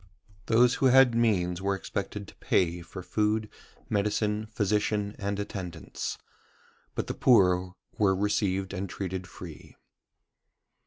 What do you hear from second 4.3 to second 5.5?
physician, and